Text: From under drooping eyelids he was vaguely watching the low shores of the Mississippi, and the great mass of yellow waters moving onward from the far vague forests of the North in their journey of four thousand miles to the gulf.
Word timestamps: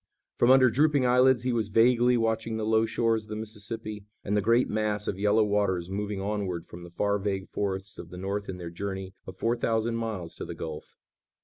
From 0.35 0.49
under 0.49 0.71
drooping 0.71 1.05
eyelids 1.05 1.43
he 1.43 1.53
was 1.53 1.67
vaguely 1.67 2.17
watching 2.17 2.57
the 2.57 2.65
low 2.65 2.87
shores 2.87 3.25
of 3.25 3.29
the 3.29 3.35
Mississippi, 3.35 4.03
and 4.23 4.35
the 4.35 4.41
great 4.41 4.67
mass 4.67 5.07
of 5.07 5.19
yellow 5.19 5.43
waters 5.43 5.91
moving 5.91 6.19
onward 6.19 6.65
from 6.65 6.81
the 6.81 6.89
far 6.89 7.19
vague 7.19 7.47
forests 7.47 7.99
of 7.99 8.09
the 8.09 8.17
North 8.17 8.49
in 8.49 8.57
their 8.57 8.71
journey 8.71 9.13
of 9.27 9.37
four 9.37 9.55
thousand 9.55 9.97
miles 9.97 10.33
to 10.37 10.45
the 10.45 10.55
gulf. 10.55 10.95